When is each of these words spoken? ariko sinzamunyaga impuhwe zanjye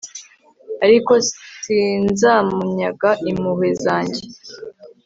ariko 0.85 1.13
sinzamunyaga 1.63 3.09
impuhwe 3.29 3.69
zanjye 3.83 4.21